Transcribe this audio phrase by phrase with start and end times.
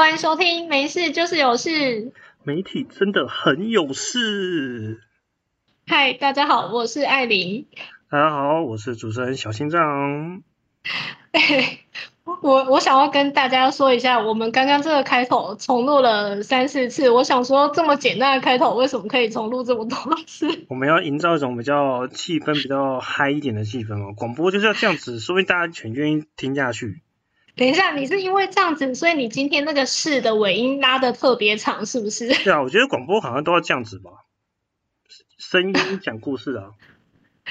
[0.00, 2.14] 欢迎收听，没事就是有事。
[2.42, 5.02] 媒体真的很有事。
[5.86, 7.66] 嗨，大家好，我是艾琳。
[8.10, 10.42] 大家好，我是主持人小心脏。
[12.42, 17.10] 我我想要跟大家说一下，我们刚刚这个开头重录了三四次。
[17.10, 20.64] 我想说，这么简单的开头，为什么可以重录这么多次？
[20.70, 24.14] 我们要营造一种比较气氛比较嗨一点的气氛哦。
[24.16, 27.02] 广播就是要这样子，说明大家全愿意听下去。
[27.60, 32.26] 等一下，你是因为这样子，所以你今天那个“是”的尾音拉的特别长，是不是？
[32.42, 34.12] 对啊，我觉得广播好像都要这样子吧，
[35.36, 36.70] 声音讲故事啊，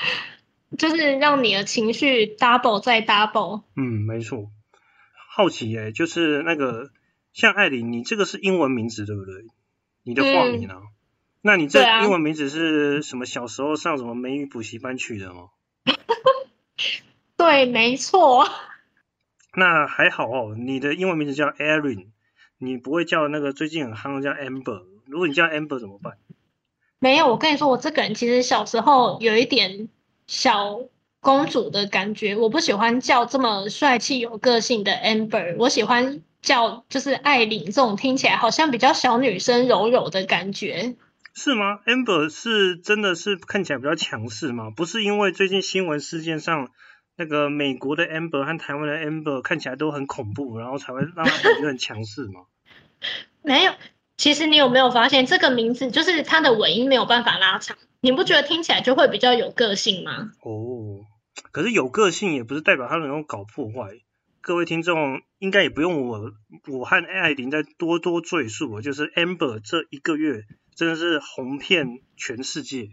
[0.80, 3.62] 就是让你的情绪 double 再 double。
[3.76, 4.50] 嗯，没错。
[5.32, 6.90] 好奇耶，就是那个
[7.32, 9.46] 像艾琳，你这个是英文名字对不对？
[10.02, 10.82] 你的化名啊？
[11.44, 13.28] 那你这英文名字是什么？
[13.28, 15.50] 小时候上什么美语补习班取的吗？
[17.38, 18.50] 对，没错。
[19.56, 22.08] 那还好哦，你的英文名字叫 Erin，
[22.58, 24.84] 你不会叫那个最近很夯叫 Amber。
[25.06, 26.18] 如果你叫 Amber 怎么办？
[27.00, 29.90] 没有，我跟你说，我这个人其实小时候有一点
[30.28, 30.82] 小。
[31.22, 40.96] 公主的感觉，我不喜欢叫这么帅气有个性的 Amber，我喜欢叫就是艾琳这种听起来好像比较小女生柔柔的感觉。
[41.34, 44.70] 是吗？Amber 是真的是看起来比较强势吗？
[44.74, 46.72] 不是因为最近新闻事件上
[47.20, 52.46] 那个美国的 Amber 和台湾的 Amber 看起来都很恐怖，然后才会让他感觉很强势吗？
[53.44, 53.74] 没有，
[54.16, 60.32] 其实你有没有发现这个名字就是它的尾音没有办法拉长，你不觉得听起来就会比较有个性吗？
[60.42, 61.06] 哦。
[61.52, 64.00] 可是有个性也不是代表他能够搞破坏。
[64.42, 66.32] 各位听众应该也不用我
[66.68, 72.90] 我和艾琳再多多赘述，就是 Amber 这一个月真的是红遍全世界。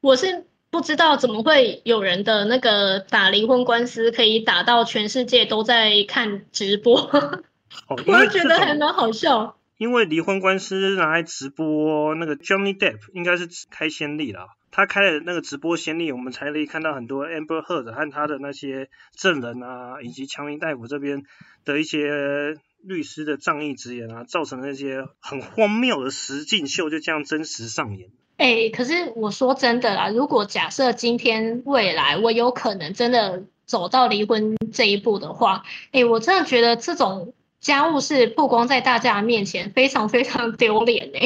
[0.00, 6.94] 我是不知道怎么会有人的那个打离婚官司可以打到全世界都在看直播，
[7.88, 9.56] 我觉得还蛮好笑。
[9.78, 14.48] 因为离婚官司拿来直播，那个 Johnny Depp 应该是开先例了。
[14.70, 21.22] 他开了那个直播先例，我们才可以看到很多 Amber Heard 和他的那些证人啊，以及强尼大夫这边
[21.64, 28.10] 的一些律师的仗义直言啊，造成那些很荒谬的实境秀就这样真实上演。
[28.38, 37.34] 哎，可是我说真的啦，如果假设今天未来我有可能真的走到离婚这一步的话，哎，我真的觉得这种。
[37.60, 41.18] 家务事曝光在大家面前，非常非常丢脸呢。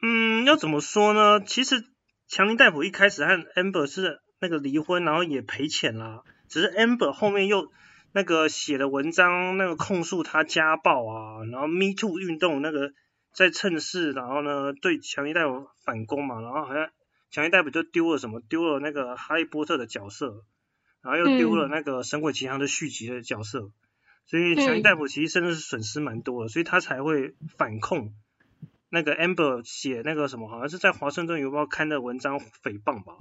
[0.00, 1.38] 嗯，要怎么说呢？
[1.44, 1.84] 其实
[2.26, 6.22] 强尼戴普一开始和 Amber 是那个离婚，然后也赔钱啦。
[6.48, 7.70] 只是 Amber 后面又
[8.12, 12.92] 那个写的文章，那个控诉他家暴啊，然后 Me Too 运动那个
[13.34, 16.90] 在趁势，然后呢对强尼戴普反攻嘛，然后好像
[17.30, 20.44] 强尼戴普就丢了什么，丢了那个哈利波特的角色，
[21.02, 23.72] 然后又丢了那个神鬼奇航的续集的角色。
[24.26, 28.14] 所以强尼戴普其实真的是损失蛮多的，所以他才会反控
[28.88, 33.18] 那个 Amber 写那个什么，好像是在华盛顿邮报刊的文章诽谤吧，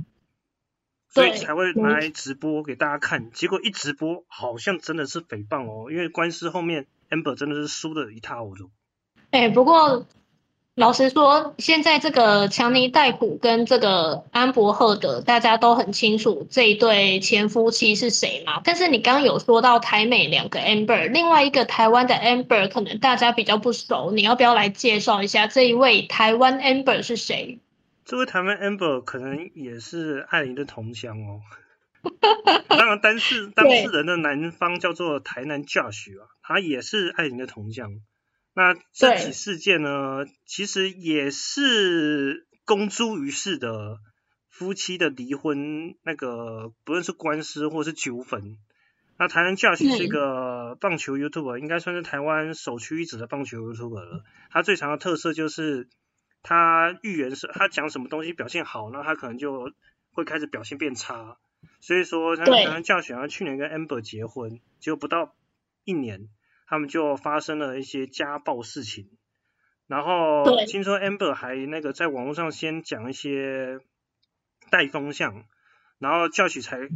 [1.09, 3.31] 所以才会拿来直播给大家看。
[3.31, 8.72] 结果一直播，好像真的是诽谤哦，因为官司后面 Amber 真的是输的一塌糊涂。
[9.33, 10.05] 哎，不过。
[10.75, 18.59] 老实说，现在这个强尼戴普跟这个安博赫德，大家都很清楚这一对前夫妻是谁嘛？
[18.63, 27.59] 但是你刚刚有说到台美两个 Amber，另外一个台湾的 Amber，可能大家比较不熟，你要不要来介绍一下这一位台湾 Amber 是谁？
[28.03, 31.41] 这位台湾 Amber 可能也是艾琳的同乡哦。
[32.67, 38.00] 当然， 当事当事人的男方叫做台南 Josh 啊，他也是艾琳的同乡。
[38.56, 44.00] 那这起事件呢，其实也是公诸于世的
[44.47, 48.59] 夫妻的离婚，那个不论是官司或是纠纷。
[49.18, 54.24] 那台湾 Josh 是一个棒球 YouTuber，应该算是台湾首屈一指的棒球 YouTuber 了。
[54.51, 55.88] 他最常的特色就是
[56.44, 59.72] 他预言是，他讲什么东西表现好，那他可能就
[60.12, 61.38] 会开始表现变差。
[61.80, 65.36] 所以说，台湾 Josh 他去年跟 Amber 结婚，结果不到
[65.86, 66.30] 一年。
[66.68, 69.10] 他们就发生了一些家暴事情，
[69.88, 73.80] 然后听说 Amber 还那个在网络上先讲一些
[74.69, 75.45] 带风向，
[76.00, 76.89] 然后教许才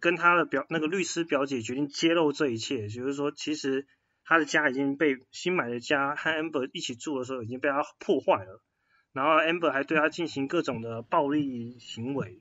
[0.00, 3.86] 跟他的表那个律师表姐决定揭露这一切，就是说其实
[4.24, 8.62] 他的家已经被新买的家和 Amber 一起住的时候已经被他破坏了，
[9.12, 12.40] 然后 Amber 还对他进行各种的暴力行为。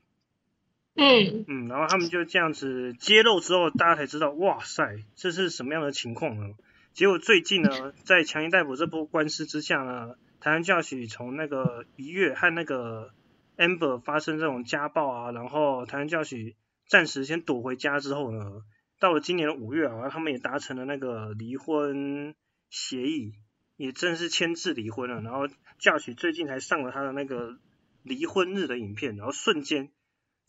[0.95, 6.53] 嗯嗯，然后他们就这样子揭露之后，大家才知道，哇塞，这是什么样的情况呢？
[6.93, 13.13] 结果最近呢，在强行逮捕这波官司之下呢，台湾教许从那个一月和那个
[13.57, 16.55] Amber 发生这种家暴啊，然后台湾教许
[16.88, 18.63] 暂时先躲回家之后呢，
[18.99, 22.35] 到了今年的五月啊，他们也达成了那个离婚
[22.69, 23.33] 协议，
[23.77, 25.47] 也正式签字离婚了，然后
[25.79, 27.57] 教许最近才上了他的那个
[28.03, 29.89] 离婚日的影片，然后瞬间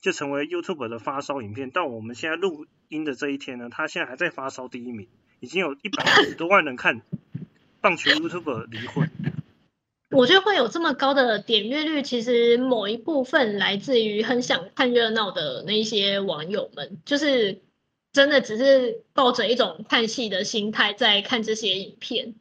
[0.02, 1.70] 就成为 YouTube 的发烧影片。
[1.70, 5.08] 到我们现在录音的这一天呢，他现在还在发烧第一名，
[5.40, 7.00] 已经有一百五十多万人看
[7.80, 9.08] 棒球 YouTube 离婚。
[10.10, 17.62] 我觉得会有这么高的点阅率，其实某一部分来自于很想看热闹的那些网友们，就是
[18.12, 22.34] 真的只是抱着一种看戏的心态在看这些影片。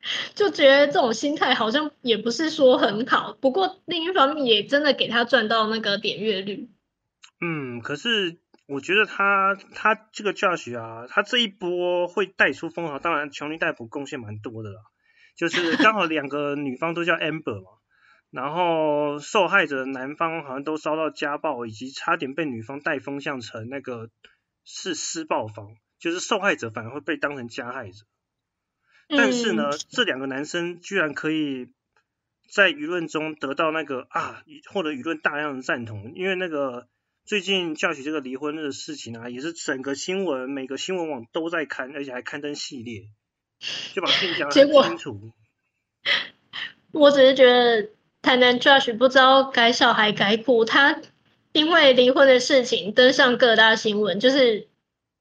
[0.34, 6.68] 就觉得这种心态好像也不是说很好，不过另一方面也真的给他赚到那个点阅率。
[7.40, 14.80] 嗯，可是我觉得他他这个 Josh 啊，他这一波会带出风潮，当然琼尼戴普贡献蛮多的啦。
[15.36, 17.70] 就是刚好两个女方都叫 Amber 嘛，
[18.30, 24.10] 然后受害者男方好像都遭到家暴，以及差点被女方带风向成那个
[24.64, 28.04] 是施暴方，就是受害者反而会被当成加害者。
[29.08, 31.70] 但是呢，这两个男生居然可以
[32.52, 36.88] 在舆论中得到那个啊，获得舆论大量的赞同，因为那个
[37.28, 43.02] 最近教许这个离婚的事情啊，也是整个新闻每个新闻网都在看，而且还刊登系列，
[43.92, 45.30] 就把事情讲得很清楚。
[46.90, 47.90] 我只是觉得
[48.22, 51.02] 台南 Josh 不知道改笑还改哭，他
[51.52, 54.66] 因为离婚的事情登上各大新闻，就是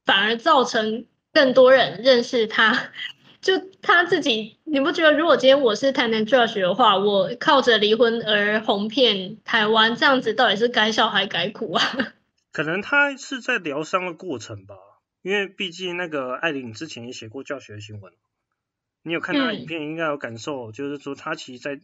[0.05, 2.93] 反而造成更多人认识他。
[3.39, 11.81] 就他自己，你不觉得如果今天我是台南 Josh 的话，我靠着离婚而红遍台湾，这样子到底是该笑还该哭啊？
[12.51, 14.75] 可能他是在疗伤的过程吧，
[15.21, 18.11] 因为毕竟那个艾琳之前也写过教学新闻，
[19.03, 21.79] 你有看他影片，应该有感受，就是说他其实在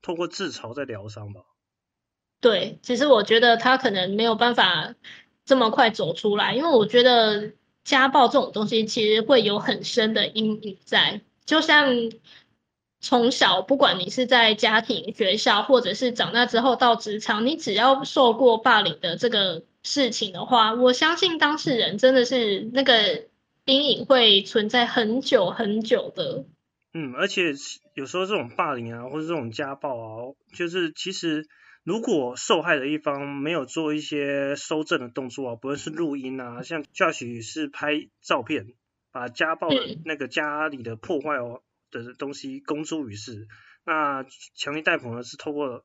[0.00, 1.42] 透过自嘲在疗伤吧。
[2.40, 4.94] 对，其实我觉得他可能没有办法
[5.44, 7.52] 这么快走出来，因为我觉得。
[7.84, 11.86] 家暴这种东西其实会有很深的阴影在，就像
[13.00, 23.26] 从小不管你是在家庭、学校，或者是长大之后到职场，你只要受过霸凌的这个事情的话，我相信当事人真的是那个
[23.66, 26.46] 阴影会存在很久很久的。
[26.94, 27.52] 嗯，而且
[27.94, 31.46] 有时候这种霸凌啊，或者这种家暴啊，就是其实。
[31.84, 38.72] 如果受害的一方没有做一些收证的动作啊，不论是录音啊，像 Josh 是拍照片，
[39.12, 43.48] 把家暴的那个家里的破坏哦的东西公诸于世，
[43.84, 45.84] 那强尼戴普呢是透过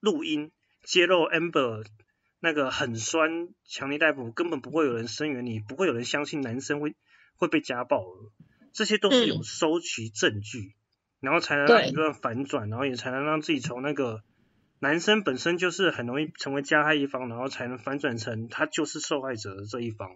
[0.00, 0.52] 录音
[0.82, 1.86] 揭露 Amber
[2.38, 6.94] 那个很酸，强尼戴普根本不会有人声援你，不会有人相信男生会
[7.36, 8.04] 会被家暴，
[8.74, 10.74] 这些都是有收集证据，
[11.20, 14.22] 然后才能让舆论反转，然后也才能让自己从那个。
[14.82, 20.10] 男生本身就是很容易成为加害一方，然后才能反转成他就是受害者的这一方。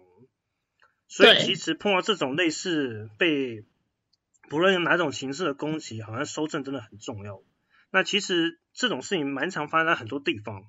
[1.07, 3.63] 所以其实碰到这种类似被
[4.49, 7.41] 不论用哪种形式的攻击，好像收证真的很重要。
[7.91, 10.65] 那其实这种事情蛮常发生在很多地方，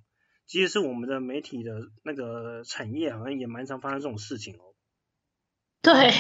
[0.47, 4.79] 即使是我们的媒体的那个产业，好像也蛮常发生这种事情哦。
[5.83, 6.15] 对，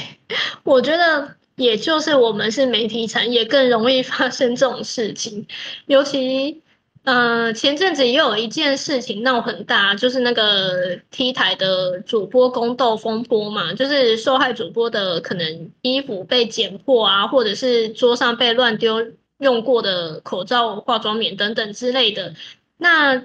[0.64, 5.46] 我觉得也就是我们是媒体产业，更容易发生这种事情，
[5.86, 6.60] 尤其。
[7.04, 19.06] 嗯，前阵子也有一件事情闹很大，就是那个 T 台的主播宫斗风波嘛，就是受害主播的可能衣服被剪破啊，或者是桌上被乱丢
[19.38, 22.34] 用过的口罩、化妆棉等等之类的。
[22.76, 23.22] 那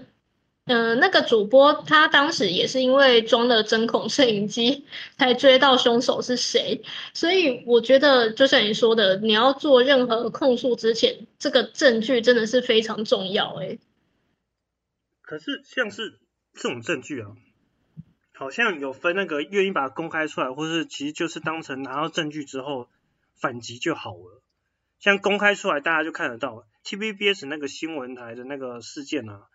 [0.66, 4.86] 嗯，那个主播他当时也是因为装了针孔摄影机
[5.18, 6.82] 才追到凶手是谁，
[7.14, 13.56] 所以我觉得就像你说的，你要做任何控诉之前，这个证据真的是非常重要。
[13.62, 13.78] 哎，
[15.22, 16.18] 可是像是
[16.54, 17.36] 这种证据啊，
[18.34, 22.88] 好像有分那个愿意把它公开出来，或是其实就是当成拿到证据之后
[23.36, 24.42] 反击就好了。
[24.98, 29.50] 像公开出来，大家就看得到 TVBS 那个新闻台的那个事件啊。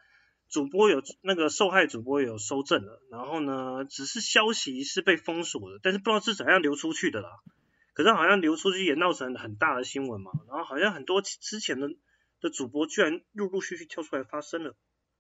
[0.51, 7.29] 主播有那个受害主播有收证了，然后呢，只是消息是被封锁的，但是不知道是怎样流出去的啦。
[7.93, 11.89] 可是好像流出去也闹成很大的新闻嘛，然后好像很多之前的
[12.41, 14.75] 的主播居然陆陆续续跳出来发声了。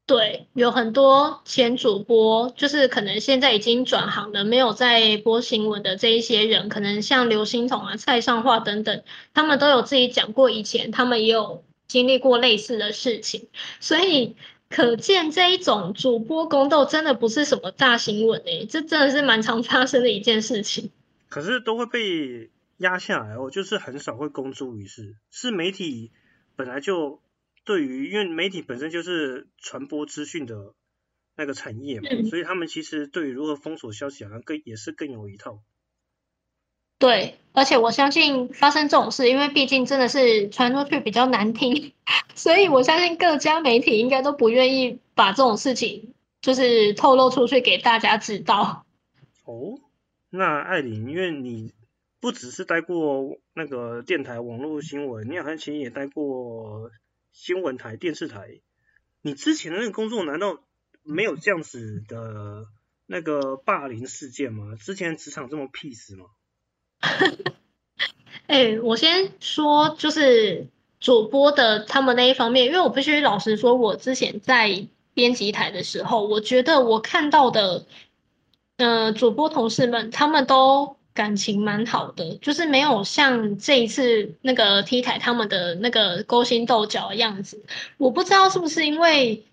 [0.06, 9.04] 对，有很多前主播，就是可能现在已经转行了，没有在播新闻的这一些人，可能像刘欣彤啊、蔡尚化等等，
[9.34, 14.36] 他们都有自己讲过，以前他们也有经历过类似的事情，所以。
[14.68, 20.90] 可见这一种主播宫斗真的不是什么大新闻诶，这真的是蛮常发生的一件事情。
[21.28, 25.16] 可是都会被压下来哦，就是很少会公诸于世。
[25.30, 26.10] 是媒体
[26.54, 27.20] 本来就
[27.64, 30.74] 对于，因为媒体本身就是传播资讯的
[31.36, 35.62] 那个产业嘛，所以他们其实对于如何封锁消息好像更也是更有一套。
[36.98, 41.92] 对，而且我相信发生这种事，因为毕竟真的是传出去比较难听，
[42.34, 48.84] 所以我相信各家媒体应该都不愿意把这种事情就是透露出去给大家知道。
[49.46, 49.78] 哦，
[50.30, 51.72] 那艾琳，因为你
[52.20, 56.90] 不只是待过那个电台网络新闻，你好像其实也待过
[57.32, 58.60] 新闻台、电视台。
[59.22, 60.58] 你之前的那个工作难道
[61.04, 62.66] 没有这样子的
[63.06, 64.74] 那个霸凌事件吗？
[64.76, 66.26] 之前职场这么 peace 吗？
[67.00, 67.52] 哈 哈
[68.46, 70.66] 哎，我先说，就是
[71.00, 77.84] 主播的他们那一方面，因为我必须老实说，我之前在编辑台的时候，我觉得我看到的，
[78.78, 87.62] 呃，主播同事们他们都感情蛮好的，就是没有像这一次那个 T 台他们的那个勾心斗角的样子。
[87.98, 89.44] 我不知道是不是因为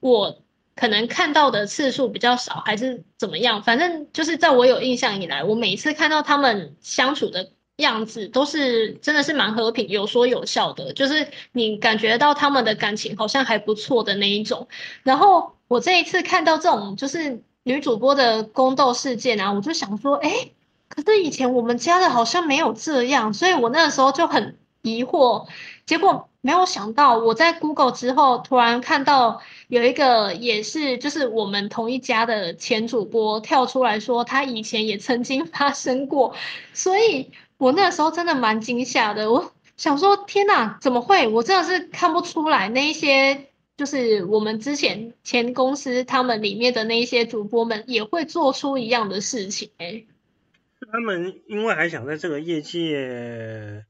[0.00, 0.38] 我。
[0.76, 3.62] 可能看到的次数比较少，还是怎么样？
[3.62, 14.66] 反正就是在我有印象以来，我每一次看到他们相处的样子，都是真的是蛮和平、有说有笑的，就是你感觉到他们的感情好像还不错的那一种。
[15.04, 20.50] 然后我这一次看到这种就是女主播的宫斗事件啊，我就想说，哎，
[20.88, 25.46] 可是以前我们家的好像没有这样，所以我那个时候就很疑惑。
[25.86, 29.40] 结果没有想到，我在 Google 之后突然看到。
[29.68, 36.34] 有一个也是，就是我们同一家的前主播跳出来说，他以前也曾经发生过，
[36.74, 39.32] 所以我那时候真的蛮惊吓的。
[39.32, 41.26] 我想说，天哪，怎么会？
[41.28, 49.70] 我真的是看不出来，那一些就是我们之前前公司他们里面的那一些主播们也会做出一样的事情。
[49.78, 50.04] 哎，
[50.92, 53.86] 他们因为还想在这个业界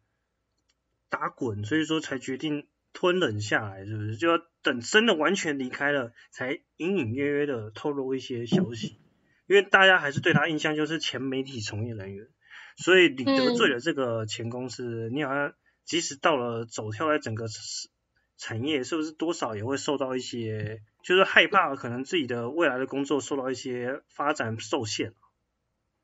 [1.11, 2.66] 打滚，所以说才决定。
[2.95, 8.97] 吞忍下来，是不是就要等真的完全离开了，才隐隐约约的透露一些消息？
[9.47, 12.29] 因为大家还是对他印象就是前媒体从业人员，
[12.77, 15.53] 所以你得罪了这个前公司，你好像
[15.85, 17.47] 即使到了走跳在整个
[18.39, 25.13] 产业，是不是多少也会受到一些，就是害怕可能自己的未来的工作受到一些发展受限。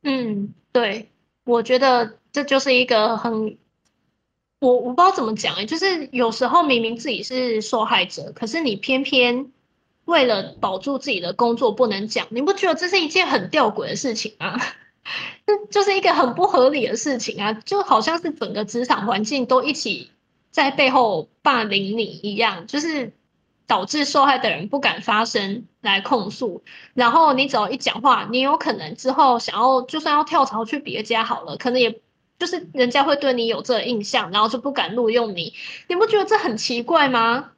[0.02, 1.08] 嗯，对，
[1.44, 3.56] 我觉得这就是一个很。
[4.60, 9.50] 我我不知道怎么讲哎，就是有时候明明自己是受害者，可是你偏偏
[10.04, 14.60] 为了保住自己的工作不能讲，你不觉得这是一件很吊诡的事情吗？
[15.46, 20.10] 就就是一个很不合理的事情啊，就好像是整个职场环境都一起
[20.50, 23.14] 在背后霸凌你一样，就是
[23.66, 26.62] 导致受害的人不敢发声来控诉，
[26.92, 31.98] 然后你只要一讲话，你有可能之后想要就算要跳槽去别家好了，可能也。
[32.40, 35.52] 就是人家会对你有这个印象，然后就不敢录用你，
[35.88, 37.52] 你不觉得这很奇怪吗？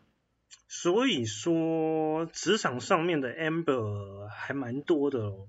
[0.67, 5.47] 所以说，职场上面的 amber 还蛮多的哦，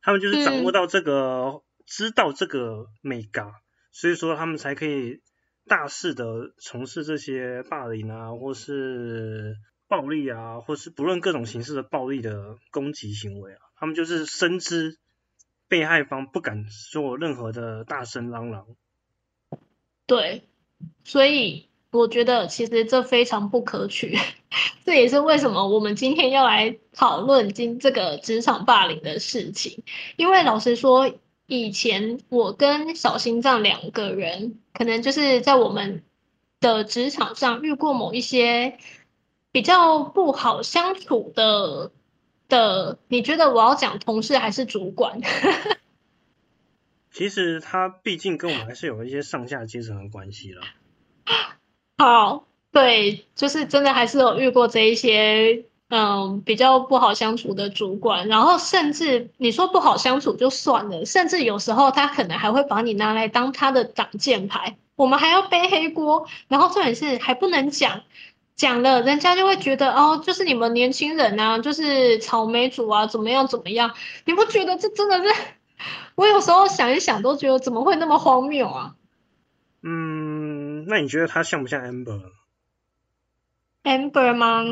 [0.00, 3.52] 他们就是掌握到这个，知道这个 mega，
[3.92, 5.20] 所以说他们才可以
[5.66, 6.24] 大肆的
[6.58, 9.56] 从事这些霸凌啊，或是
[9.88, 14.96] 暴力啊，或是不论各种形式的暴力的攻击行为啊，他们就是深知。
[15.68, 18.66] 被害方不敢做任何的大声嚷嚷，
[20.06, 20.42] 对，
[21.04, 24.16] 所以我觉得其实这非常不可取，
[24.86, 29.82] 这也是为什么我们今天要来讨论今这个职场霸凌的事情。
[30.16, 31.12] 因为老实说，
[31.46, 36.02] 以前我跟小心脏两个人，可能就是在我们
[36.60, 38.78] 的职场上遇过某一些
[39.52, 41.92] 比较不好相处的。
[42.48, 45.20] 的，你觉得我要讲同事还是主管？
[47.12, 50.62] 其实他毕竟跟我们还是有一些上下阶层的关系了。
[51.98, 58.28] 好，对，就是真的还是有遇过这一些，嗯，比较不好相处的主管。
[58.28, 66.28] 然后甚至你说不好相处就算了，甚至有时候他可能还会把你拿来当他的挡箭牌，我们还要背黑锅。
[66.46, 68.02] 然后重点是还不能讲。
[68.58, 73.94] 讲了，人家就会觉得哦，就是你们年轻人啊，就是草莓族啊，怎么样怎么样？
[74.24, 75.32] 你不觉得这真的是？
[76.16, 78.96] 我有时候想一想，都觉得怎么会那么荒谬啊？
[79.82, 81.80] 嗯，那你觉得他像不像
[83.84, 84.64] Amber？Amber 吗？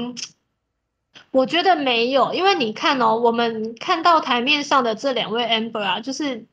[1.31, 6.47] 我觉得没有，因为你看哦，我们看到台面上的这两位 Amber 啊，就是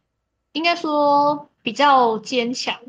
[0.51, 2.79] 应该说比较坚强，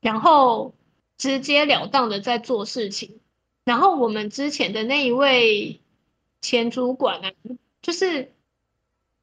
[0.00, 0.72] 然后
[1.18, 3.19] 直截了当的在做事情。
[3.70, 5.78] 然后我们之前的那一位
[6.40, 7.30] 前主管啊，
[7.82, 8.32] 就是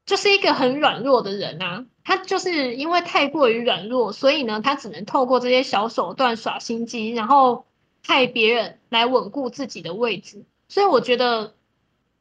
[0.06, 7.66] 就是一个很软弱的人啊，他就是因为太过于软弱，所以呢，他只能透过这些小手段耍心机，然后
[8.02, 10.46] 害别人来稳固自己的位置。
[10.66, 11.52] 所以我觉得，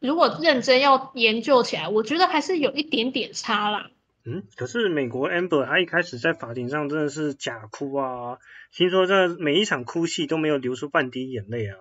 [0.02, 3.90] 如果认真要研究起来，我觉得还是有一点点差啦。
[4.26, 8.40] 嗯，可是美国 Amber 他一开始在法庭上真的是假哭啊，
[8.74, 11.78] 听说这每一场哭戏都没有流出半滴眼泪啊。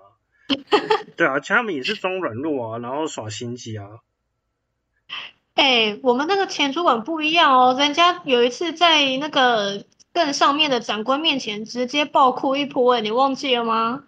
[1.16, 3.86] 对啊，他们也是装软弱啊，然后耍心机啊。
[5.54, 14.04] 哎，我们那个前主管不一样哦，人家有一次在那个更上面的长官面前直接爆哭一波，哎，你忘记了吗？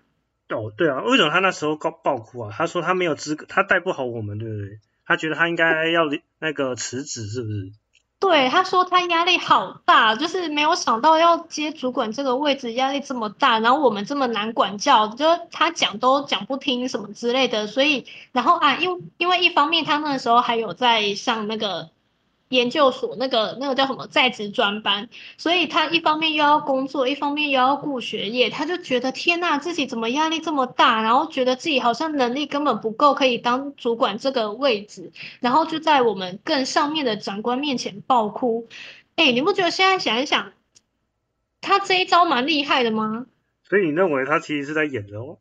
[0.50, 2.54] 哦，对啊，为什么他那时候爆爆哭啊？
[2.56, 4.80] 他说他没有资格，他带不好我们，对不对？
[5.04, 6.02] 他觉得他应该要
[6.38, 7.72] 那个辞职，是不是？
[8.20, 21.90] 对，他说他压力好大，就是没有想到要接主管这个位置，压力这么大，然后我们这么难管教，就他讲都讲不听什么之类的，所以，然后啊，因为因为一方面他那时候还有在上那个。
[22.48, 38.66] 研究所那个那个叫什么在职专班，所以他一方面又要工作，一方面又要顾学业，他就觉得天呐，自己怎么压力这么大，然后觉得自己好像能力根本不够可以当主管这个位置，然后就在我们更上面的长官面前爆哭。
[39.16, 40.52] 哎，你不觉得现在想一想，
[41.60, 43.26] 他这一招蛮厉害的吗？
[43.68, 45.38] 所以你认为他其实是在演的哦？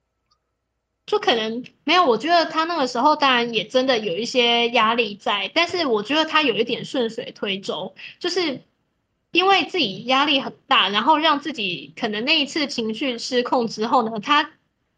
[1.07, 8.61] 就可能没有，我觉得他那个时候当然也真的有一些压力在，但是我觉得他有一点顺水推舟，就是
[9.31, 14.51] 因为自己压力很大，然后让自己可能那一次情绪失控之后呢，他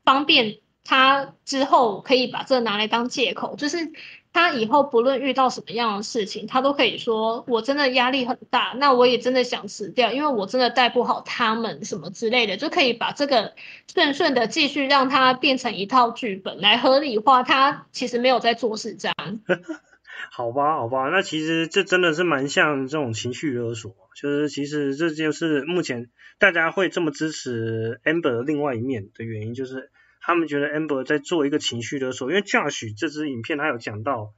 [0.03, 3.93] 方便他之后可以把这拿来当借口，就是。
[4.31, 13.53] 他以后不论遇到什么样的事情，他都可以说：“我真的压力很大，那我也真的想辞掉，因为我真的带不好他们什么之类的，就可以把这个
[13.91, 17.41] 顺顺的继续让它变成一套剧本来合理化。
[17.41, 19.15] 他其实没有在做事，这样。
[20.31, 29.89] 好吧，好吧，那其实这真的是蛮像这种情绪勒索，就是其实这就是目前大家会这么支持 Amber 的另外一面的原因，就是。
[30.29, 34.35] 他们觉得 Amber 在做一个情绪勒索，因为 Josh 这支影片他有讲到，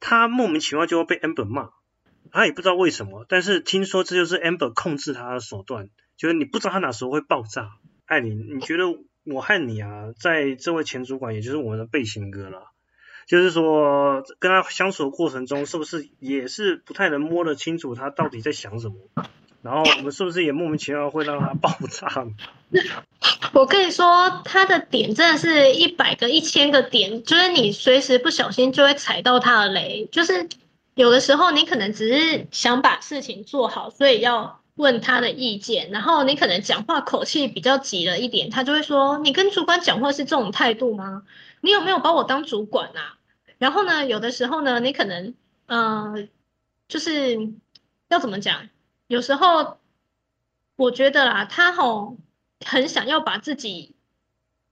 [0.00, 1.68] 他莫名其妙就会被 Amber 骂，
[2.30, 7.72] 他也不知道为什么，但是听说这就是 Amber 控制他的手段，就是你不知道他哪时候会爆炸。
[8.06, 8.84] 艾琳，你觉得
[9.24, 12.70] 我和你啊，在这位前主管，也就是我们的背心哥了，
[13.26, 18.96] 就是说跟他相处的过程中，是不是也是不太能摸得清楚他到底在想什么？
[19.62, 22.26] 然后我们是不是也莫名其妙会让他爆炸？
[23.52, 30.08] 我跟你说，他的点真的是一百个、一千个点，就是你随时不小心就会踩到他的雷。
[30.10, 30.48] 就是
[30.94, 35.90] 有的时候你可能只是想把事情做好，所以要问他的意见。
[35.90, 41.22] 然后你可能讲话口气比较急了一点，他就会说：“你跟主管讲话是这种态度吗？
[41.60, 43.18] 你有没有把我当主管啊？”
[43.58, 45.34] 然后呢，有的时候呢，你可能
[45.66, 46.26] 呃，
[46.88, 47.52] 就是
[48.08, 48.68] 要怎么讲？
[49.12, 49.76] 有时候
[50.74, 52.16] 我觉得啦，他吼
[52.64, 53.94] 很想要把自己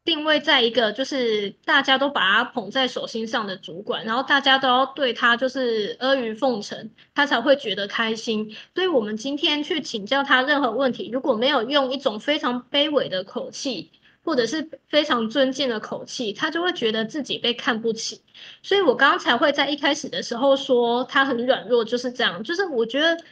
[0.03, 8.57] 定位在一个就是大家都把他捧在手心上的主管，然后大家都要对他就是阿谀奉承，他才会觉得开心。
[8.75, 13.91] 所以，我们今天去请教他任何问题，如果没有用一种非常卑微的口气，
[14.25, 18.23] 或者是非常尊敬的口气，他就会觉得自己被看不起。
[18.63, 22.43] 所以我刚刚才会在一开始的时候说他很软弱，就是这样。
[22.43, 23.23] 就是我觉得。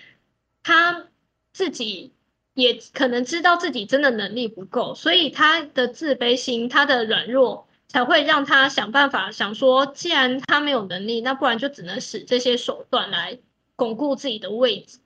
[0.62, 1.06] 他
[1.52, 2.12] 自己
[2.54, 13.38] 也可能知道自己真的能力不够，所以他的自卑心、他的软弱，才会让他想办法想说，既然他没有能力，那不然就只能使这些手段来
[13.76, 14.98] 巩固自己的位置。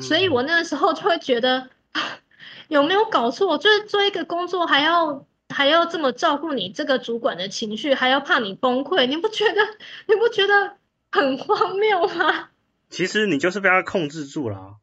[0.00, 1.68] 所以我那个时候就会觉得，
[2.68, 3.58] 有没有搞错？
[3.58, 9.62] 就是做一个工作，还要还要这么照顾你这个主管的情绪，还要怕你崩溃，你不觉得
[10.06, 10.76] 你不觉得
[11.10, 12.50] 很荒谬吗？
[12.90, 14.76] 其实你就是被他控制住了。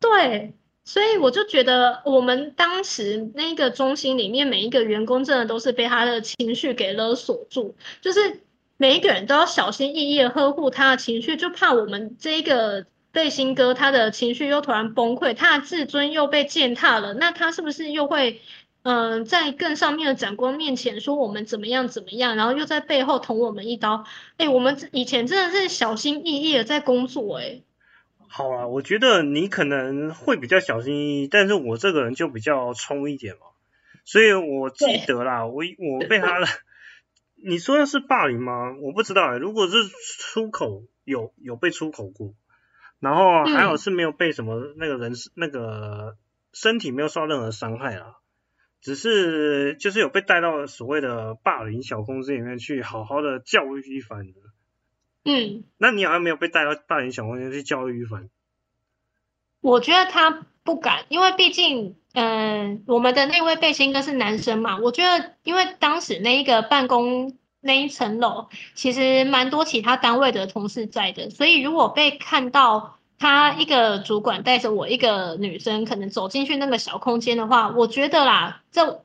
[0.00, 8.40] 对，所以我就觉得我们当时那个中心里面每一个员工真的都是被他的情绪给勒索住，就是
[8.76, 18.40] 每一个人都要小心翼翼的呵护他的情绪，就怕我们这个背心哥他的情绪又突然崩溃，他的自尊又被践踏了，那他是不是又会？
[18.82, 24.06] 嗯，在更上面的长官面前说我们怎么样怎么样，然后又在背后捅我们一刀。
[24.38, 27.38] 哎，我们以前真的是小心翼翼的在工作。
[27.38, 27.60] 哎，
[28.26, 33.40] 好啊，我觉得你可能会比较小心翼翼，但是我这个人就比较冲一点嘛。
[34.06, 36.38] 所以我记得啦，我我被他，
[37.36, 38.74] 你说的是霸凌吗？
[38.80, 39.36] 我不知道哎。
[39.36, 39.74] 如果是
[40.18, 42.32] 出口有有被出口过，
[42.98, 46.16] 然后还好是没有被什么那个人那个
[46.54, 48.16] 身体没有受到任何伤害啊。
[48.80, 54.40] 只是就是有被带到所谓的霸凌小公司里面去，好好的教育一番的。
[55.24, 58.30] 嗯，那你好像没有被带到霸凌小公司去教育一番。
[59.60, 64.78] 我觉得他不敢，因为毕竟，嗯，我们的那位背心哥是男生嘛。
[64.78, 72.99] 我觉得，因为当时那一个办公那一层楼，其实蛮多其他单位的同事在的，所以如果被看到。
[73.20, 79.04] 他一个主管带着我一个女生，可能走进去那个小空间的话，我觉得啦，这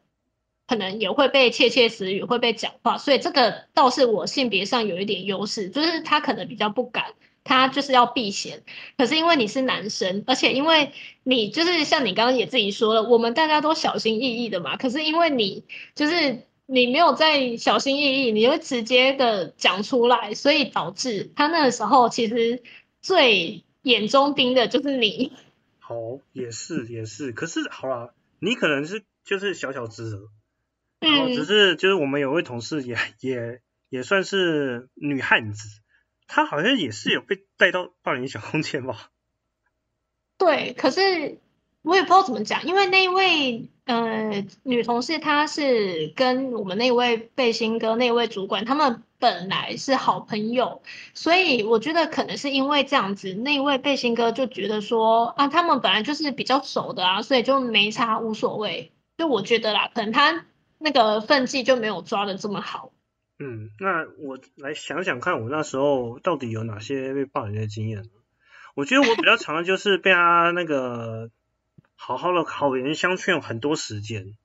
[0.67, 8.63] 可能也会被窃窃私语，会被讲话，所以这个倒是我性别上有一点优势，就是他可能比较不敢，他就是要避嫌。
[8.97, 14.77] 可是因为你是男生，而且因为你就是像你刚刚也自己说了，我们大家都小心翼翼的嘛。
[14.77, 22.63] 可是因为你就是你没有在小心翼翼，你会直接的讲出来，所以导致他那个时候其实
[23.01, 23.61] 最。
[23.85, 25.31] 眼中盯的就是你，
[25.77, 25.95] 好，
[26.33, 30.29] 也是也是，可是好了，你可能是就是小小职责，
[31.01, 35.69] 嗯，只是就是我们有位同事也 也也算是女汉子，
[36.27, 39.11] 她好像也是有被带到霸凌小空间吧？
[40.39, 41.37] 对，可是
[41.83, 49.01] 我也不知道怎么讲，因为那一位呃女同事她是跟我们那位背心哥那位主管他们。
[49.17, 50.83] 本来是好朋友，
[51.15, 58.91] 所以我觉得可能是因为这样子，那位背心哥就觉得说啊，他们本来就是比较熟的啊，所以就没差，无所谓。
[59.17, 60.45] 就我觉得啦，可能他
[60.77, 62.91] 那个分际就没有抓的这么好。
[63.39, 68.03] 嗯，那我来想想看，我那时候到底有哪些被霸凌的经验？
[68.75, 71.31] 我觉得我比较常的就是被他那个
[71.95, 74.35] 好好的好言相劝很多时间。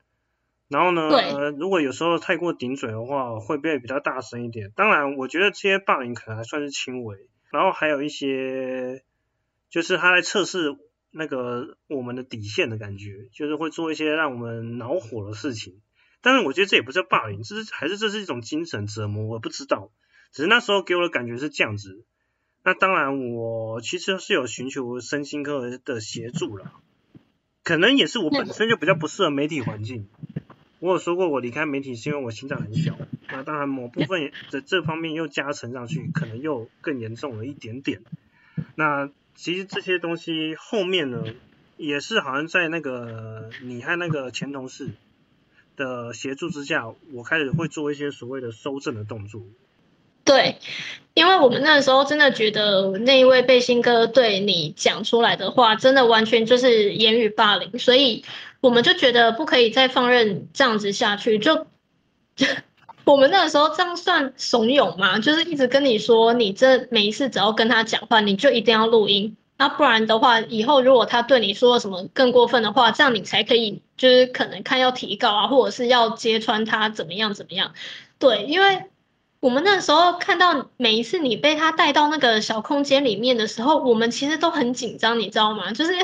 [0.69, 1.09] 然后呢？
[1.09, 4.71] 呃，如果有时候太过顶嘴的话，会变得比较大声一点。
[4.77, 7.27] 当然，我觉得这些霸凌可能还算是轻微。
[7.51, 9.03] 然后还有一些，
[9.69, 10.77] 就是他在测试
[11.11, 15.81] 那个我们的底线的感觉，就是会做一些让我们恼火的事情。
[16.21, 19.91] 但是我觉得这也不叫霸凌，这是还是这是一种精神折磨，我不知道。
[20.31, 22.05] 只是那时候给我的感觉是这样子。
[22.63, 26.75] 那当然，我其实是有寻求身心科的协助了，
[27.71, 30.09] 可能也是我本身就比较不适合媒体环境。
[30.81, 32.99] 我有说过，我离开媒体是因为我心脏很小。
[33.29, 38.03] 那当然，某部分的这方面又加成上去，可能又更严重了一点点。
[38.75, 41.23] 那其实这些东西后面呢，
[41.77, 44.91] 也是好像在那个你和那个前同事
[45.77, 49.43] 的协助之下，我开始会做一些所谓的收正的动作。
[50.33, 50.57] 对，
[51.15, 58.25] 因为我们那时候真的觉得那一位背心哥对你讲出来的话，真的完全就是言语霸凌，所以。
[58.63, 61.67] 我们就觉得不可以再放任这样子下去，就
[63.05, 65.19] 我们那个时候这样算怂恿吗？
[65.19, 77.73] 就是一直跟你说，你这每一次只要跟他讲话，你就一定要录音，那不然的话，以后如果他对你说什么更过分的话，这样你才可以，就是可能看要提告啊，或者是要揭穿他怎么样怎么样。
[78.19, 78.85] 对，因为
[79.41, 85.73] 我们那时候看到每一次你被他带到那个小空间里面的时候，我们其实都很紧张，你知道吗？
[85.73, 85.93] 就是。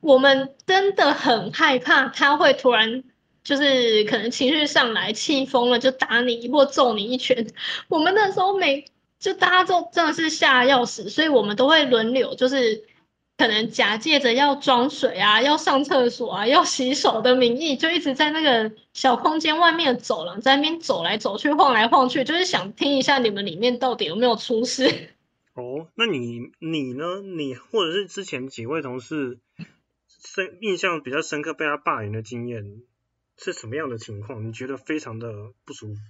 [0.00, 3.04] 我们真的很害怕他会突然
[3.44, 7.46] 就是可能情绪上来气疯了就打你或揍你一拳。
[7.86, 8.86] 我们那时候每
[9.18, 12.82] 就大家都真的是吓要死，所以我们都会轮流，就是
[13.40, 25.14] 可能假借着要装水啊、要上厕所啊、要洗手的名义，就一直在那个小空间外面走廊在那边走来走去、晃来晃去，就是想听一下你们里面到底有没有出事。
[25.56, 27.22] 哦，那你你呢？
[27.22, 29.38] 你或者是之前几位同事？
[30.06, 32.82] 深印象比较深刻被他霸凌的经验
[33.38, 34.46] 是什么样的情况？
[34.46, 35.32] 你觉得非常的
[35.64, 36.00] 不舒服？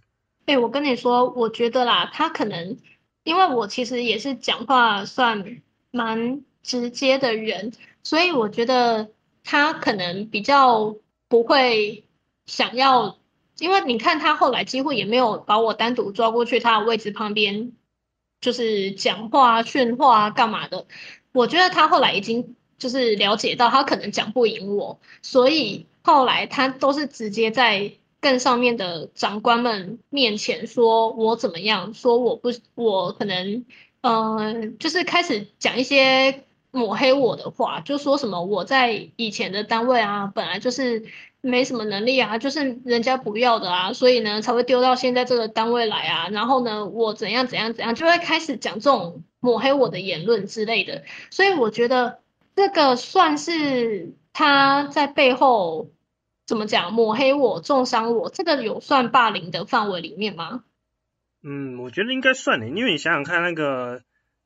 [0.46, 2.76] 哎，我跟你说，我觉得啦，他可能
[3.22, 5.62] 因为我其实也是讲话算
[5.92, 9.10] 蛮直接的人，所以我觉得
[9.44, 10.96] 他可能比较
[11.28, 12.04] 不会
[12.46, 13.18] 想要，
[13.58, 17.72] 因为你看他后来几乎也没有把我单独抓过去他的位置旁边，
[18.40, 20.86] 就是讲话训话干嘛的。
[21.32, 22.56] 我觉得他后来已经。
[22.80, 27.92] 就是了解到他可能讲不赢我，所以后来他都是直接在
[28.22, 33.66] 更上面的长官们面前说我怎么样，说我不我可能
[34.00, 41.04] 呃就是开始讲一些抹黑我的话，就说什么我在以前的单位啊本来就是
[41.40, 52.20] 没什么能力啊，就是人家不要的啊，所以呢才会丢到现在这个单位来啊，然后呢我怎样怎样怎样，就会开始讲这种抹黑我的言论之类的，所以我觉得。
[52.56, 55.88] 这个算是他在背后
[56.46, 60.64] 怎么讲抹黑我、重伤我，这个有算霸凌的范围里面吗？
[61.42, 64.02] 嗯，我觉得应该算的，因为你想想看，那个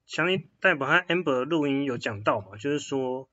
[0.06, 3.28] 强尼戴普和 Amber 录音有讲到嘛，就是说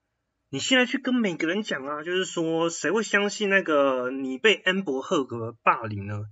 [0.49, 6.25] 你现在去跟每个人讲啊，就是说谁会相信那个你被 Amber 赫格霸凌呢？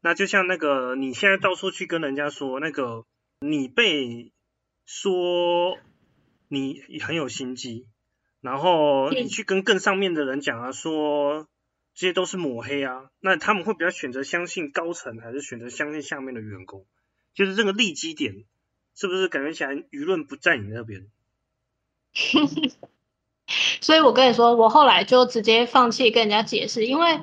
[0.00, 3.04] 那就像那个你现在到处去跟人家说，那个
[3.40, 4.32] 你被
[4.86, 5.78] 说。
[6.50, 7.88] 你很有心机，
[8.40, 11.46] 然后你去跟更上面的人讲啊，说
[11.94, 16.86] 这些都是抹黑啊，那他们会比较选择相信高层，还是选择相信下面的员工？
[17.34, 18.46] 就是这个利基点，
[18.98, 21.06] 是不是感觉起来舆论不在你那边？
[23.80, 27.20] 所以我跟你说，我后来就直接放弃跟人家解释，因为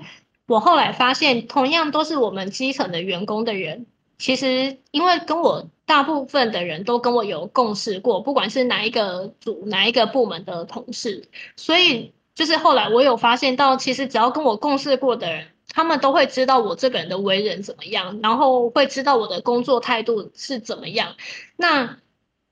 [0.48, 3.86] 我后来发现，同样都是我们基层的员工的人，
[4.18, 21.16] 其实因为跟我大部分的人都跟我有共事过，不管是哪一个组、哪一个部门的同事，所以就是后来我有发现到，其实只要跟我共事过的人，他们都会知道我这个人的为人怎么样，然后会知道我的工作态度是怎么样。
[21.58, 21.98] 那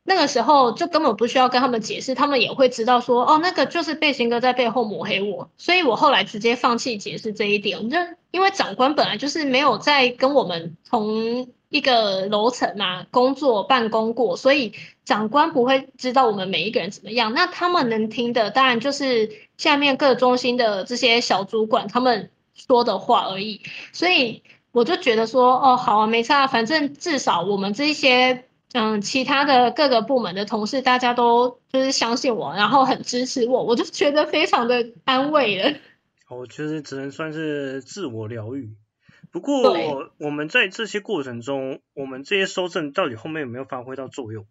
[0.04, 7.90] 那个时候就根本不需要跟他们解释，他们也会知道说，哦，那个就是背心哥在背后抹黑我，所以我后来直接放弃解释这一点。
[7.90, 7.98] 就
[8.32, 14.74] 因为长官本来就是没有在跟我们同一个楼层嘛工作办公过，所以
[15.06, 17.32] 长官不会知道我们每一个人怎么样。
[17.34, 23.62] 那他们能听的，当然就是下面各中心的这些小主管他们说的话而已。
[23.92, 28.46] 所以我就觉得说，哦，好啊，没差，反正至少我们这些。
[28.76, 35.78] 嗯，其他的各个部门的同事，大家都就是相信我，然后很支持我，我就觉得非常的安慰了。
[36.28, 38.72] 哦，其实只能算是自我疗愈。
[39.32, 44.48] 不过，我们在这些过程中，我们这些收证到底后面有没有发挥到作用？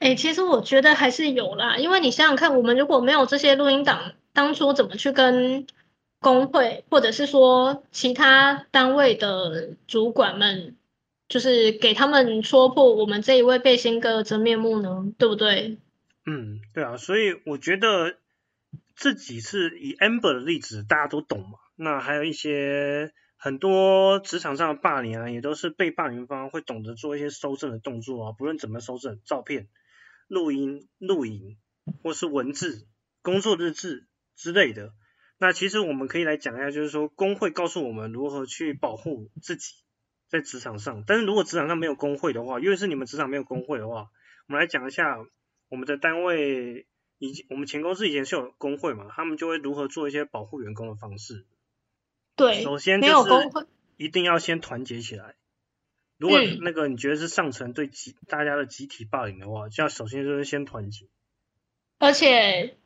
[0.00, 5.68] 哎，其实我觉得还是有啦，因为你想想看，我们如果没有这些录音档，当初怎么去跟
[6.20, 10.74] 工会或者是说其他单位的主管们？
[11.28, 15.76] 就是给他们戳破我们这一位背心哥的真面目呢，对不对？
[16.24, 18.16] 嗯，对啊，所以我觉得
[18.96, 21.58] 这几次以 Amber 的例子大家都懂嘛。
[21.76, 29.68] 那还有一些很多职场上的霸凌啊，也都是被霸凌方会懂得做一些收证的动作啊，不论怎么收证，照片、
[30.28, 31.58] 录音、录影
[32.02, 32.86] 或是文字、
[33.20, 34.94] 工作日志之类的。
[35.38, 39.74] 那其实我们可以来讲一下，就是说工会告诉我们如何去保护自己。
[40.30, 44.10] 在职场上，但是如果职场上没有工会的话，因为是你们职场没有工会的话，
[44.46, 45.16] 我们来讲一下
[45.70, 51.46] 我们的单位以及我们前公司以前是有工会嘛，他们就会如何做一些保护员工的方式。
[52.36, 53.30] 对，首先就是
[53.96, 55.36] 一定要先团结起来。
[56.18, 61.06] 如果那个你觉得是上层对集大家的集体霸凌的话，就要首先就是先团结。
[61.96, 62.76] 而且。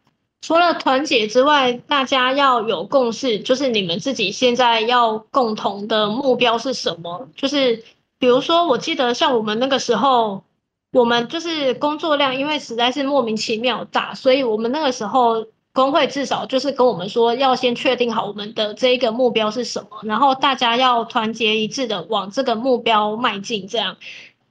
[0.42, 7.28] 除了团结之外，大家要有共识，就是你们自己现在要共同的目标是什么？
[7.36, 7.84] 就是
[8.18, 10.42] 比如说，我记得像我们那个时候，
[10.90, 23.68] 我们就是工作量因为实在是莫名其妙大，所以我们那个时候工会至少就是跟我们说，要先确定好我们的这一个目标是什么，然后大家要团结一致的往这个目标迈进。
[23.68, 23.96] 这样，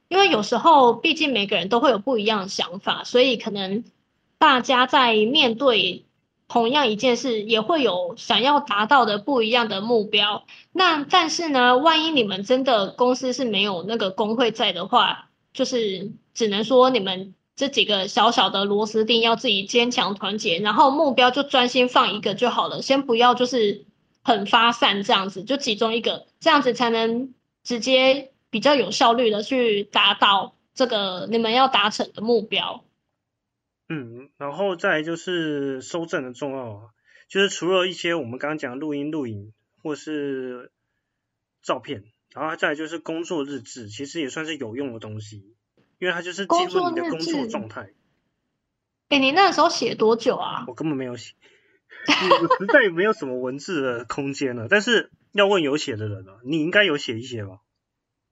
[0.07, 3.83] 因为有时候毕竟每个人都会有不一样的想法，所以可能。
[4.41, 6.07] 大家在面对
[6.47, 10.47] 同样一件事，也会有想要达到的不一样的目标。
[10.71, 23.85] 那但是呢，万一你们真的公司是没有那个工会在的话，就是只能说你们这几个小小的螺丝钉要自己坚强团结，然后目标就专心放一个就好了，先不要就是
[24.23, 32.83] 很发散这样子，就集中一个，这样子才能直接比较有效率的去达到这个你们要达成的目标。
[33.93, 36.81] 嗯，然后再就是收证的重要啊，
[37.27, 39.51] 就是除了一些我们刚刚讲录音、录影
[39.83, 40.71] 或是
[41.61, 45.43] 照片，然后再就是工作日志，其实也算是有用的东西，
[45.99, 47.89] 因为它就是记录你的工作状态。
[49.09, 50.63] 哎，你那个时候写多久啊？
[50.69, 51.33] 我根本没有写，
[52.07, 54.67] 我实在没有什么文字的空间了。
[54.69, 57.59] 但是要问有写的人了，你应该有写一些吧？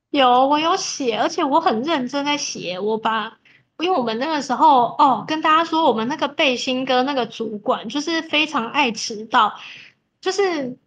[0.09, 3.39] 有，我有写，而且我很认真在写，我把。
[3.79, 9.53] 因为我们那个时候哦，跟大家说，我们那个背心哥那个主管就是非常爱迟到，
[10.21, 10.77] 就是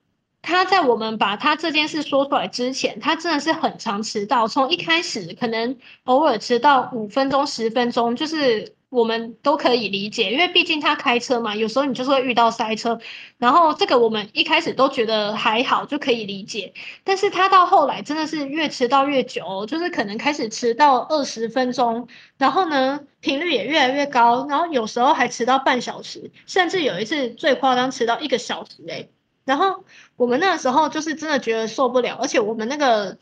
[0.43, 8.75] 他在我们把他这件事说出来之前，他真的是很常迟到，从一开始可能偶尔迟到五分钟、十分钟，就是。
[8.93, 13.01] 我们都可以理解，因为毕竟他开车嘛，有时候你就是会遇到塞车，
[13.39, 16.75] 然后这个我们一开始都觉得还好，就可以理解。
[17.03, 29.09] 但是他到后来真的是越迟到越久，就是可能开始迟到二十分钟，然后呢频率也越来越高，然后有时候还迟到半小时，甚至有一次最夸张迟到一个小时诶。
[29.47, 29.85] 然后
[30.17, 33.17] 我们那个时候就是真的觉得受不了，而且我们那个。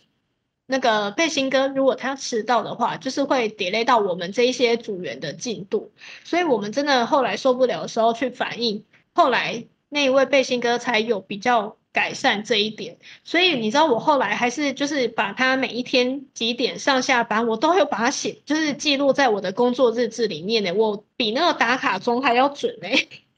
[0.70, 5.90] 那个背心哥，如果他迟到的话，就是会 delay 到我们这一些组员的进度，
[6.22, 12.98] 所以我们真的后来受不了的时候去反映，后来那一位背心哥才有比较改善这一点。
[13.24, 20.72] 所以你知道，我后来还是就是把他每一天几点上下班，我都有把它写，就是记录在我的工作日志里面呢。
[20.72, 22.88] 我比那个打卡钟还要准呢。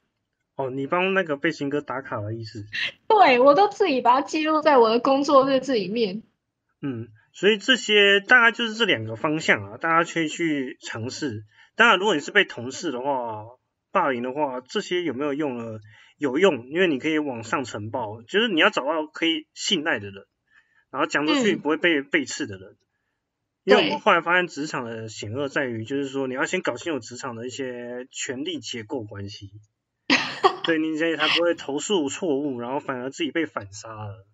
[0.56, 2.66] 哦，你帮那个背心哥打卡的意思？
[3.08, 6.22] 对，我都自己把它记录在我的工作日志里面。
[6.82, 7.08] 嗯。
[7.32, 11.44] 所以这些大概就是这两个方向啊，大家可以去尝试。
[11.74, 13.44] 当然，如果你是被同事的话
[13.90, 15.80] 霸凌的话，这些有没有用呢？
[16.18, 20.26] 有用，因为你可以往上呈报，就是你要找到可以信赖的人，
[20.90, 22.76] 然后讲出去不会被背刺的人。
[23.64, 29.50] 因为我们后来发现职场的险恶在于，就是说你要先搞清楚职场的一些权力结构关系，
[30.64, 34.26] 对你这他不会投诉错误，然后反而自己被反杀了。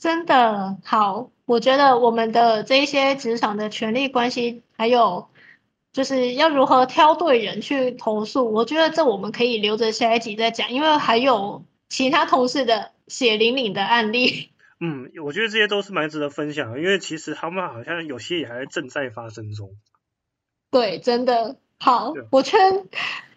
[0.00, 5.28] 真的好，我觉得我们的这一些职场的权力关系，还有
[5.92, 14.50] 就是要如何挑对人去投诉，我觉得这我们可以留着下一集再讲，因为还有其他同事的血淋淋的案例。
[14.80, 19.68] 嗯，我觉得这些都是蛮值得分享的，因为其实他们好像有些也还正在发生中。
[20.70, 22.58] 对，真的好，我劝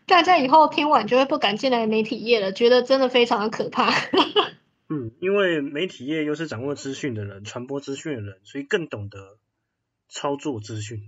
[0.05, 3.91] 大家以后听完就会不敢进来媒体业了，觉得真的非常的可怕。
[4.89, 9.37] 嗯，因为媒体业又是掌握资讯的人，传播资讯的人，所以更懂得
[10.09, 10.99] 操作资讯。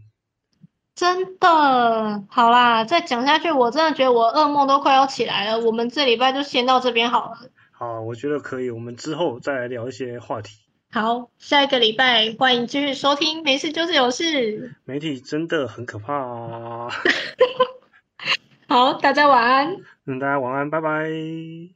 [0.96, 5.60] 真的，好啦，再讲下去，我真的觉得我噩梦都快要起来了。
[5.60, 7.38] 我们这礼拜就先到这边好了。
[7.72, 10.62] 好，我觉得可以，我们之后再来聊一些话题。
[10.92, 14.74] 好，下一个礼拜欢迎继续收听，没事就是有事。
[14.86, 16.90] 媒体真的很可怕啊！
[18.70, 19.76] 好，大家晚安。
[20.06, 21.75] 嗯，大家晚安，拜拜。